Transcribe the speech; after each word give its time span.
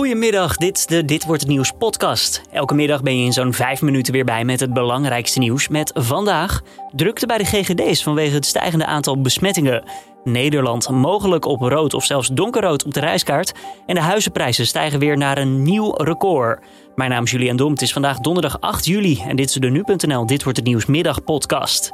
Goedemiddag, 0.00 0.56
dit 0.56 0.76
is 0.76 0.86
de 0.86 1.04
Dit 1.04 1.24
Wordt 1.24 1.40
Het 1.40 1.50
Nieuws 1.50 1.72
podcast. 1.78 2.42
Elke 2.52 2.74
middag 2.74 3.02
ben 3.02 3.18
je 3.18 3.24
in 3.24 3.32
zo'n 3.32 3.52
vijf 3.52 3.82
minuten 3.82 4.12
weer 4.12 4.24
bij 4.24 4.44
met 4.44 4.60
het 4.60 4.72
belangrijkste 4.72 5.38
nieuws. 5.38 5.68
Met 5.68 5.90
vandaag 5.94 6.62
drukte 6.92 7.26
bij 7.26 7.38
de 7.38 7.44
GGD's 7.44 8.02
vanwege 8.02 8.34
het 8.34 8.46
stijgende 8.46 8.86
aantal 8.86 9.20
besmettingen. 9.20 9.84
Nederland 10.24 10.90
mogelijk 10.90 11.44
op 11.44 11.60
rood 11.60 11.94
of 11.94 12.04
zelfs 12.04 12.28
donkerrood 12.28 12.84
op 12.84 12.94
de 12.94 13.00
reiskaart. 13.00 13.52
En 13.86 13.94
de 13.94 14.00
huizenprijzen 14.00 14.66
stijgen 14.66 14.98
weer 14.98 15.16
naar 15.16 15.38
een 15.38 15.62
nieuw 15.62 15.94
record. 15.96 16.64
Mijn 16.94 17.10
naam 17.10 17.24
is 17.24 17.30
Julian 17.30 17.56
Dom, 17.56 17.72
het 17.72 17.82
is 17.82 17.92
vandaag 17.92 18.18
donderdag 18.18 18.60
8 18.60 18.86
juli 18.86 19.22
en 19.28 19.36
dit 19.36 19.48
is 19.48 19.54
de 19.54 19.70
Nu.nl 19.70 20.26
Dit 20.26 20.42
Wordt 20.42 20.58
Het 20.58 20.66
Nieuws 20.66 20.86
middag 20.86 21.24
podcast. 21.24 21.92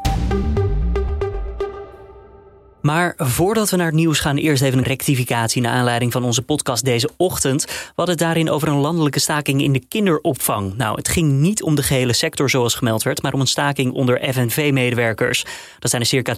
Maar 2.87 3.15
voordat 3.17 3.71
we 3.71 3.77
naar 3.77 3.87
het 3.87 3.95
nieuws 3.95 4.21
gaan, 4.21 4.37
eerst 4.37 4.63
even 4.63 4.79
een 4.79 4.85
rectificatie 4.85 5.63
naar 5.63 5.73
aanleiding 5.73 6.13
van 6.13 6.25
onze 6.25 6.43
podcast 6.43 6.85
deze 6.85 7.09
ochtend. 7.17 7.65
We 7.65 7.93
hadden 7.95 8.15
het 8.15 8.25
daarin 8.25 8.51
over 8.51 8.69
een 8.69 8.77
landelijke 8.77 9.21
staking 9.21 9.63
in 9.63 9.73
de 9.73 9.85
kinderopvang. 9.89 10.77
Nou, 10.77 10.97
het 10.97 11.09
ging 11.09 11.33
niet 11.33 11.63
om 11.63 11.75
de 11.75 11.83
gehele 11.83 12.13
sector 12.13 12.51
zoals 12.51 12.75
gemeld 12.75 13.03
werd, 13.03 13.23
maar 13.23 13.33
om 13.33 13.41
een 13.41 13.47
staking 13.47 13.93
onder 13.93 14.33
FNV-medewerkers. 14.33 15.45
Dat 15.79 15.91
zijn 15.91 16.03
er 16.03 16.09
circa 16.09 16.35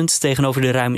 2.500 0.00 0.18
tegenover 0.18 0.60
de 0.60 0.70
ruim 0.70 0.96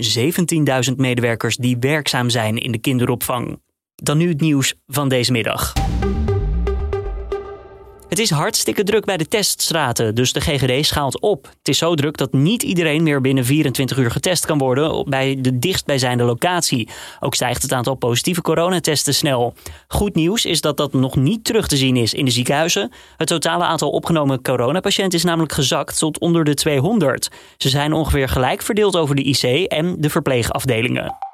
17.000 0.91 0.97
medewerkers 0.97 1.57
die 1.57 1.77
werkzaam 1.81 2.31
zijn 2.31 2.59
in 2.59 2.73
de 2.73 2.79
kinderopvang. 2.79 3.61
Dan 3.95 4.19
nu 4.19 4.29
het 4.29 4.41
nieuws 4.41 4.75
van 4.87 5.09
deze 5.09 5.33
middag. 5.33 5.73
Het 8.11 8.19
is 8.19 8.31
hartstikke 8.31 8.83
druk 8.83 9.05
bij 9.05 9.17
de 9.17 9.29
teststraten, 9.29 10.15
dus 10.15 10.33
de 10.33 10.41
GGD 10.41 10.87
schaalt 10.87 11.21
op. 11.21 11.47
Het 11.59 11.69
is 11.69 11.79
zo 11.79 11.95
druk 11.95 12.17
dat 12.17 12.33
niet 12.33 12.63
iedereen 12.63 13.03
meer 13.03 13.21
binnen 13.21 13.45
24 13.45 13.99
uur 13.99 14.11
getest 14.11 14.47
kan 14.47 14.59
worden 14.59 15.05
bij 15.09 15.37
de 15.41 15.59
dichtstbijzijnde 15.59 16.25
locatie. 16.25 16.89
Ook 17.21 17.35
stijgt 17.35 17.63
het 17.63 17.73
aantal 17.73 17.95
positieve 17.95 18.41
coronatesten 18.41 19.15
snel. 19.15 19.55
Goed 19.89 20.15
nieuws 20.15 20.45
is 20.45 20.61
dat 20.61 20.77
dat 20.77 20.93
nog 20.93 21.17
niet 21.17 21.45
terug 21.45 21.67
te 21.67 21.77
zien 21.77 21.97
is 21.97 22.15
in 22.15 22.25
de 22.25 22.31
ziekenhuizen. 22.31 22.93
Het 23.17 23.29
totale 23.29 23.65
aantal 23.65 23.91
opgenomen 23.91 24.43
coronapatiënten 24.43 25.19
is 25.19 25.25
namelijk 25.25 25.53
gezakt 25.53 25.99
tot 25.99 26.19
onder 26.19 26.45
de 26.45 26.55
200. 26.55 27.31
Ze 27.57 27.69
zijn 27.69 27.93
ongeveer 27.93 28.29
gelijk 28.29 28.63
verdeeld 28.63 28.97
over 28.97 29.15
de 29.15 29.23
IC 29.23 29.67
en 29.67 29.97
de 29.99 30.11
verpleegafdelingen. 30.11 31.30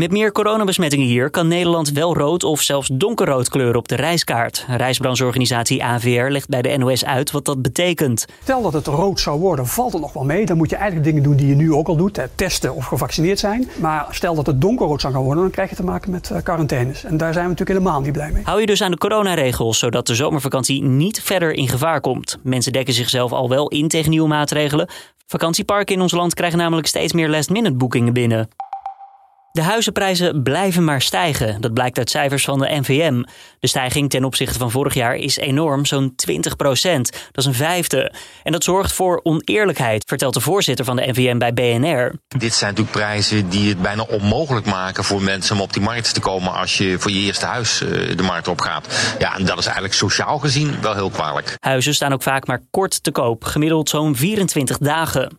Met 0.00 0.10
meer 0.10 0.32
coronabesmettingen 0.32 1.06
hier 1.06 1.30
kan 1.30 1.48
Nederland 1.48 1.90
wel 1.92 2.14
rood 2.14 2.44
of 2.44 2.60
zelfs 2.60 2.90
donkerrood 2.92 3.48
kleuren 3.48 3.76
op 3.76 3.88
de 3.88 3.94
reiskaart. 3.94 4.64
Reisbrancheorganisatie 4.68 5.84
AVR 5.84 6.30
legt 6.30 6.48
bij 6.48 6.62
de 6.62 6.76
NOS 6.76 7.04
uit 7.04 7.30
wat 7.30 7.44
dat 7.44 7.62
betekent. 7.62 8.26
Stel 8.42 8.62
dat 8.62 8.72
het 8.72 8.86
rood 8.86 9.20
zou 9.20 9.40
worden, 9.40 9.66
valt 9.66 9.92
het 9.92 10.00
nog 10.00 10.12
wel 10.12 10.24
mee. 10.24 10.46
Dan 10.46 10.56
moet 10.56 10.70
je 10.70 10.76
eigenlijk 10.76 11.06
dingen 11.06 11.22
doen 11.22 11.36
die 11.36 11.46
je 11.46 11.54
nu 11.54 11.72
ook 11.72 11.88
al 11.88 11.96
doet, 11.96 12.20
testen 12.34 12.74
of 12.74 12.84
gevaccineerd 12.84 13.38
zijn. 13.38 13.68
Maar 13.80 14.06
stel 14.10 14.34
dat 14.34 14.46
het 14.46 14.60
donkerrood 14.60 15.00
zou 15.00 15.12
gaan 15.12 15.22
worden, 15.22 15.42
dan 15.42 15.52
krijg 15.52 15.70
je 15.70 15.76
te 15.76 15.84
maken 15.84 16.10
met 16.10 16.30
eh, 16.30 16.42
quarantaines. 16.42 17.04
En 17.04 17.16
daar 17.16 17.32
zijn 17.32 17.44
we 17.44 17.50
natuurlijk 17.50 17.78
helemaal 17.78 18.00
niet 18.00 18.12
blij 18.12 18.30
mee. 18.32 18.42
Hou 18.44 18.60
je 18.60 18.66
dus 18.66 18.82
aan 18.82 18.90
de 18.90 18.98
coronaregels, 18.98 19.78
zodat 19.78 20.06
de 20.06 20.14
zomervakantie 20.14 20.82
niet 20.82 21.22
verder 21.22 21.52
in 21.52 21.68
gevaar 21.68 22.00
komt. 22.00 22.38
Mensen 22.42 22.72
dekken 22.72 22.94
zichzelf 22.94 23.32
al 23.32 23.48
wel 23.48 23.68
in 23.68 23.88
tegen 23.88 24.10
nieuwe 24.10 24.28
maatregelen. 24.28 24.88
Vakantieparken 25.26 25.94
in 25.94 26.00
ons 26.00 26.12
land 26.12 26.34
krijgen 26.34 26.58
namelijk 26.58 26.86
steeds 26.86 27.12
meer 27.12 27.28
last-minute 27.28 27.76
boekingen 27.76 28.12
binnen. 28.12 28.48
De 29.52 29.62
huizenprijzen 29.62 30.42
blijven 30.42 30.84
maar 30.84 31.02
stijgen. 31.02 31.60
Dat 31.60 31.74
blijkt 31.74 31.98
uit 31.98 32.10
cijfers 32.10 32.44
van 32.44 32.58
de 32.58 32.78
NVM. 32.80 33.22
De 33.60 33.66
stijging 33.66 34.10
ten 34.10 34.24
opzichte 34.24 34.58
van 34.58 34.70
vorig 34.70 34.94
jaar 34.94 35.14
is 35.14 35.36
enorm, 35.36 35.86
zo'n 35.86 36.14
20 36.16 36.56
procent. 36.56 37.12
Dat 37.12 37.36
is 37.36 37.44
een 37.44 37.54
vijfde. 37.54 38.12
En 38.42 38.52
dat 38.52 38.64
zorgt 38.64 38.92
voor 38.92 39.20
oneerlijkheid, 39.22 40.04
vertelt 40.06 40.34
de 40.34 40.40
voorzitter 40.40 40.84
van 40.84 40.96
de 40.96 41.06
NVM 41.06 41.38
bij 41.38 41.52
BNR. 41.52 42.12
Dit 42.28 42.54
zijn 42.54 42.70
natuurlijk 42.70 42.96
prijzen 42.96 43.48
die 43.48 43.68
het 43.68 43.82
bijna 43.82 44.02
onmogelijk 44.02 44.66
maken 44.66 45.04
voor 45.04 45.22
mensen 45.22 45.56
om 45.56 45.62
op 45.62 45.72
die 45.72 45.82
markt 45.82 46.14
te 46.14 46.20
komen 46.20 46.52
als 46.52 46.78
je 46.78 46.98
voor 46.98 47.10
je 47.10 47.18
eerste 47.18 47.46
huis 47.46 47.82
eh, 47.82 48.16
de 48.16 48.22
markt 48.22 48.48
op 48.48 48.60
gaat. 48.60 49.14
Ja, 49.18 49.36
en 49.36 49.44
dat 49.44 49.58
is 49.58 49.64
eigenlijk 49.64 49.94
sociaal 49.94 50.38
gezien 50.38 50.80
wel 50.80 50.94
heel 50.94 51.10
kwalijk. 51.10 51.56
Huizen 51.60 51.94
staan 51.94 52.12
ook 52.12 52.22
vaak 52.22 52.46
maar 52.46 52.62
kort 52.70 53.02
te 53.02 53.10
koop, 53.10 53.44
gemiddeld 53.44 53.88
zo'n 53.88 54.16
24 54.16 54.78
dagen. 54.78 55.38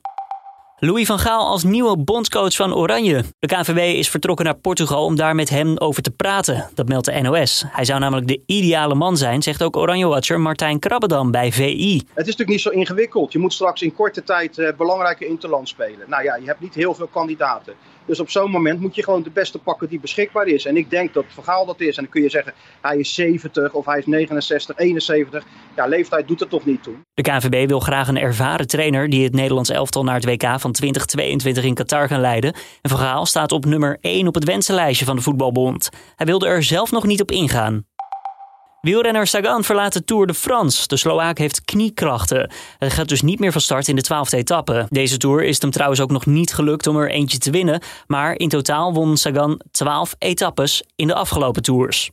Louis 0.83 1.05
van 1.05 1.19
Gaal 1.19 1.47
als 1.47 1.63
nieuwe 1.63 1.97
bondscoach 1.97 2.55
van 2.55 2.73
Oranje. 2.73 3.23
De 3.39 3.47
KNVB 3.47 3.97
is 3.97 4.09
vertrokken 4.09 4.45
naar 4.45 4.55
Portugal 4.55 5.05
om 5.05 5.15
daar 5.15 5.35
met 5.35 5.49
hem 5.49 5.77
over 5.77 6.03
te 6.03 6.11
praten. 6.11 6.69
Dat 6.73 6.87
meldt 6.87 7.05
de 7.05 7.21
NOS. 7.21 7.63
Hij 7.67 7.85
zou 7.85 7.99
namelijk 7.99 8.27
de 8.27 8.41
ideale 8.45 8.95
man 8.95 9.17
zijn, 9.17 9.41
zegt 9.41 9.63
ook 9.63 9.75
Oranje-watcher 9.77 10.39
Martijn 10.39 10.79
Krabbedam 10.79 11.31
bij 11.31 11.51
VI. 11.51 11.95
Het 11.95 12.07
is 12.07 12.13
natuurlijk 12.15 12.49
niet 12.49 12.61
zo 12.61 12.69
ingewikkeld. 12.69 13.31
Je 13.31 13.39
moet 13.39 13.53
straks 13.53 13.81
in 13.81 13.93
korte 13.93 14.23
tijd 14.23 14.57
uh, 14.57 14.69
belangrijke 14.77 15.27
interland 15.27 15.67
spelen. 15.67 16.09
Nou 16.09 16.23
ja, 16.23 16.35
je 16.35 16.45
hebt 16.45 16.59
niet 16.59 16.73
heel 16.73 16.93
veel 16.93 17.07
kandidaten. 17.07 17.73
Dus 18.05 18.19
op 18.19 18.29
zo'n 18.29 18.51
moment 18.51 18.79
moet 18.79 18.95
je 18.95 19.03
gewoon 19.03 19.23
de 19.23 19.29
beste 19.29 19.59
pakken 19.59 19.89
die 19.89 19.99
beschikbaar 19.99 20.47
is. 20.47 20.65
En 20.65 20.77
ik 20.77 20.89
denk 20.89 21.13
dat 21.13 21.25
Vergaal 21.27 21.65
dat 21.65 21.79
is. 21.79 21.97
En 21.97 22.03
dan 22.03 22.11
kun 22.11 22.21
je 22.21 22.29
zeggen, 22.29 22.53
hij 22.81 22.97
is 22.97 23.13
70 23.13 23.73
of 23.73 23.85
hij 23.85 23.97
is 23.97 24.05
69, 24.05 24.77
71. 24.77 25.43
Ja, 25.75 25.85
leeftijd 25.85 26.27
doet 26.27 26.41
er 26.41 26.47
toch 26.47 26.65
niet 26.65 26.83
toe. 26.83 26.93
De 27.13 27.21
KNVB 27.21 27.67
wil 27.67 27.79
graag 27.79 28.07
een 28.07 28.17
ervaren 28.17 28.67
trainer 28.67 29.09
die 29.09 29.23
het 29.23 29.33
Nederlands 29.33 29.69
elftal 29.69 30.03
naar 30.03 30.15
het 30.15 30.25
WK 30.25 30.59
van 30.59 30.71
2022 30.71 31.63
in 31.63 31.73
Qatar 31.73 32.07
gaan 32.07 32.21
leiden. 32.21 32.53
En 32.81 32.89
Vergaal 32.89 33.25
staat 33.25 33.51
op 33.51 33.65
nummer 33.65 33.97
1 34.01 34.27
op 34.27 34.35
het 34.35 34.43
wensenlijstje 34.43 35.05
van 35.05 35.15
de 35.15 35.21
voetbalbond. 35.21 35.89
Hij 36.15 36.25
wilde 36.25 36.47
er 36.47 36.63
zelf 36.63 36.91
nog 36.91 37.05
niet 37.05 37.21
op 37.21 37.31
ingaan. 37.31 37.85
Wielrenner 38.81 39.27
Sagan 39.27 39.63
verlaat 39.63 39.93
de 39.93 40.03
Tour 40.03 40.27
de 40.27 40.33
France. 40.33 40.87
De 40.87 40.97
Sloaak 40.97 41.37
heeft 41.37 41.65
kniekrachten. 41.65 42.51
Hij 42.77 42.89
gaat 42.89 43.07
dus 43.07 43.21
niet 43.21 43.39
meer 43.39 43.51
van 43.51 43.61
start 43.61 43.87
in 43.87 43.95
de 43.95 44.01
twaalfde 44.01 44.37
etappe. 44.37 44.85
Deze 44.89 45.17
Tour 45.17 45.43
is 45.43 45.61
hem 45.61 45.71
trouwens 45.71 46.01
ook 46.01 46.11
nog 46.11 46.25
niet 46.25 46.53
gelukt 46.53 46.87
om 46.87 46.97
er 46.97 47.09
eentje 47.09 47.37
te 47.37 47.51
winnen. 47.51 47.81
Maar 48.07 48.35
in 48.35 48.49
totaal 48.49 48.93
won 48.93 49.17
Sagan 49.17 49.61
12 49.71 50.15
etappes 50.17 50.83
in 50.95 51.07
de 51.07 51.13
afgelopen 51.13 51.61
Tours. 51.61 52.09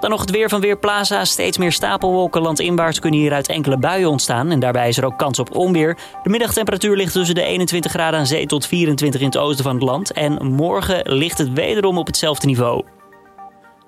Dan 0.00 0.10
nog 0.10 0.20
het 0.20 0.30
weer 0.30 0.48
van 0.48 0.60
Weerplaza. 0.60 1.24
Steeds 1.24 1.58
meer 1.58 1.72
stapelwolken 1.72 2.42
landinwaarts 2.42 2.98
kunnen 2.98 3.20
hieruit 3.20 3.48
enkele 3.48 3.78
buien 3.78 4.08
ontstaan. 4.08 4.50
En 4.50 4.60
daarbij 4.60 4.88
is 4.88 4.96
er 4.96 5.04
ook 5.04 5.18
kans 5.18 5.38
op 5.38 5.56
onweer. 5.56 5.98
De 6.22 6.30
middagtemperatuur 6.30 6.96
ligt 6.96 7.12
tussen 7.12 7.34
de 7.34 7.42
21 7.42 7.90
graden 7.90 8.18
aan 8.18 8.26
zee 8.26 8.46
tot 8.46 8.66
24 8.66 9.20
in 9.20 9.26
het 9.26 9.36
oosten 9.36 9.64
van 9.64 9.74
het 9.74 9.84
land. 9.84 10.12
En 10.12 10.46
morgen 10.46 11.12
ligt 11.12 11.38
het 11.38 11.52
wederom 11.52 11.98
op 11.98 12.06
hetzelfde 12.06 12.46
niveau. 12.46 12.84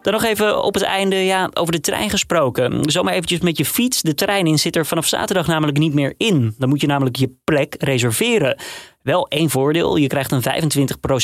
Dan 0.02 0.12
nog 0.12 0.24
even 0.24 0.62
op 0.62 0.74
het 0.74 0.82
einde 0.82 1.16
ja, 1.16 1.50
over 1.54 1.72
de 1.72 1.80
trein 1.80 2.10
gesproken. 2.10 2.90
Zomaar 2.90 3.12
eventjes 3.12 3.40
met 3.40 3.58
je 3.58 3.64
fiets 3.64 4.02
de 4.02 4.14
trein 4.14 4.46
in 4.46 4.58
zit 4.58 4.76
er 4.76 4.86
vanaf 4.86 5.06
zaterdag 5.06 5.46
namelijk 5.46 5.78
niet 5.78 5.94
meer 5.94 6.14
in. 6.16 6.54
Dan 6.58 6.68
moet 6.68 6.80
je 6.80 6.86
namelijk 6.86 7.16
je 7.16 7.34
plek 7.44 7.74
reserveren. 7.78 8.56
Wel 9.02 9.28
één 9.28 9.50
voordeel, 9.50 9.96
je 9.96 10.06
krijgt 10.06 10.32
een 10.32 10.42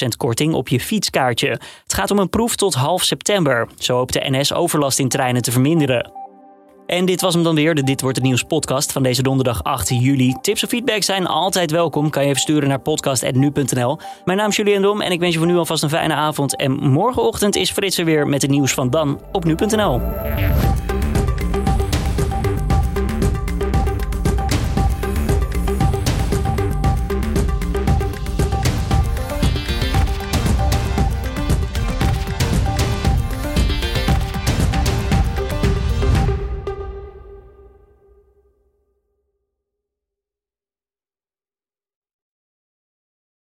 25% 0.04 0.08
korting 0.16 0.54
op 0.54 0.68
je 0.68 0.80
fietskaartje. 0.80 1.48
Het 1.82 1.94
gaat 1.94 2.10
om 2.10 2.18
een 2.18 2.30
proef 2.30 2.56
tot 2.56 2.74
half 2.74 3.02
september. 3.02 3.68
Zo 3.78 3.96
hoopt 3.96 4.12
de 4.12 4.30
NS 4.30 4.52
overlast 4.52 4.98
in 4.98 5.08
treinen 5.08 5.42
te 5.42 5.52
verminderen. 5.52 6.17
En 6.88 7.04
dit 7.04 7.20
was 7.20 7.34
hem 7.34 7.42
dan 7.42 7.54
weer, 7.54 7.74
de 7.74 7.82
Dit 7.82 8.00
Wordt 8.00 8.16
Het 8.16 8.26
Nieuws 8.26 8.42
podcast 8.42 8.92
van 8.92 9.02
deze 9.02 9.22
donderdag 9.22 9.62
8 9.62 9.88
juli. 9.88 10.34
Tips 10.40 10.64
of 10.64 10.68
feedback 10.68 11.02
zijn 11.02 11.26
altijd 11.26 11.70
welkom. 11.70 12.10
Kan 12.10 12.22
je 12.22 12.28
even 12.28 12.40
sturen 12.40 12.68
naar 12.68 12.78
podcast.nu.nl. 12.78 13.98
Mijn 14.24 14.38
naam 14.38 14.48
is 14.48 14.56
Julian 14.56 14.82
Dom 14.82 15.00
en 15.00 15.12
ik 15.12 15.20
wens 15.20 15.32
je 15.32 15.38
voor 15.38 15.48
nu 15.48 15.56
alvast 15.56 15.82
een 15.82 15.88
fijne 15.88 16.14
avond. 16.14 16.56
En 16.56 16.72
morgenochtend 16.72 17.56
is 17.56 17.70
Frits 17.70 17.98
er 17.98 18.04
weer 18.04 18.26
met 18.26 18.42
het 18.42 18.50
nieuws 18.50 18.72
van 18.72 18.90
Dan 18.90 19.20
op 19.32 19.44
nu.nl. 19.44 20.00